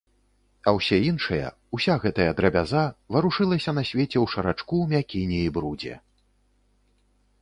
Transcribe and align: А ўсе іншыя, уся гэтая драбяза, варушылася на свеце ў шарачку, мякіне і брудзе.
А 0.69 0.71
ўсе 0.77 0.97
іншыя, 1.09 1.51
уся 1.79 1.97
гэтая 2.07 2.27
драбяза, 2.39 2.85
варушылася 3.17 3.71
на 3.79 3.83
свеце 3.91 4.09
ў 4.09 4.25
шарачку, 4.35 4.77
мякіне 4.95 5.39
і 5.51 5.57
брудзе. 5.59 5.93